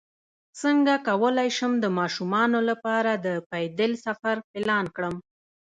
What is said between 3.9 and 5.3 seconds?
سفر پلان کړم